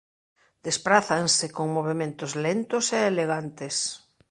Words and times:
Desprázanse 0.67 1.45
con 1.55 1.67
movementos 1.77 2.31
lentos 2.45 2.85
e 2.97 2.99
elegantes. 3.11 3.75